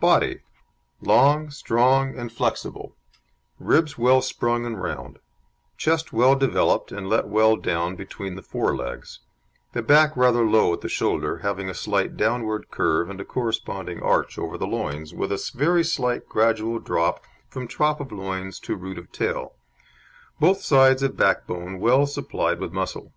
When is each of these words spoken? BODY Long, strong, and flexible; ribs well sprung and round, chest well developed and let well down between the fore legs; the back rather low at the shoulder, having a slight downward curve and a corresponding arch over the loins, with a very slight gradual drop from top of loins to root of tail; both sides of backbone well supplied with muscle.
BODY 0.00 0.40
Long, 1.02 1.50
strong, 1.50 2.18
and 2.18 2.32
flexible; 2.32 2.96
ribs 3.58 3.98
well 3.98 4.22
sprung 4.22 4.64
and 4.64 4.80
round, 4.82 5.18
chest 5.76 6.14
well 6.14 6.34
developed 6.34 6.90
and 6.92 7.10
let 7.10 7.28
well 7.28 7.56
down 7.56 7.94
between 7.94 8.36
the 8.36 8.42
fore 8.42 8.74
legs; 8.74 9.18
the 9.74 9.82
back 9.82 10.16
rather 10.16 10.46
low 10.46 10.72
at 10.72 10.80
the 10.80 10.88
shoulder, 10.88 11.40
having 11.40 11.68
a 11.68 11.74
slight 11.74 12.16
downward 12.16 12.70
curve 12.70 13.10
and 13.10 13.20
a 13.20 13.24
corresponding 13.26 14.00
arch 14.02 14.38
over 14.38 14.56
the 14.56 14.66
loins, 14.66 15.12
with 15.12 15.30
a 15.30 15.50
very 15.54 15.84
slight 15.84 16.26
gradual 16.26 16.78
drop 16.78 17.22
from 17.50 17.68
top 17.68 18.00
of 18.00 18.10
loins 18.10 18.58
to 18.58 18.76
root 18.76 18.96
of 18.96 19.12
tail; 19.12 19.56
both 20.40 20.62
sides 20.62 21.02
of 21.02 21.18
backbone 21.18 21.78
well 21.78 22.06
supplied 22.06 22.60
with 22.60 22.72
muscle. 22.72 23.12